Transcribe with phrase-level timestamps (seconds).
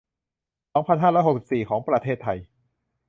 [0.73, 2.37] สองพันห้าร้อยหกสิบสี่ ของประเทศไทย